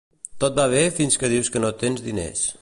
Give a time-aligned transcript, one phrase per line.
[0.43, 2.43] Tot va bé fins que dius que no tens diners